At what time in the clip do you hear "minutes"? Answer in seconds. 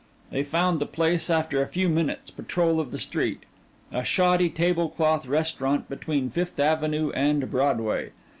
1.87-2.31